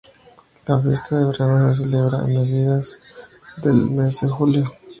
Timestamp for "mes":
3.91-4.21